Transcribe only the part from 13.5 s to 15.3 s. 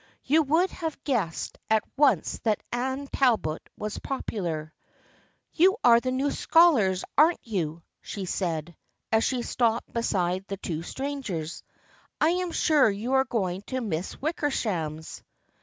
to Miss Wickersham's."